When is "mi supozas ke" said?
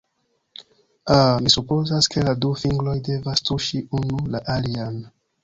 1.43-2.23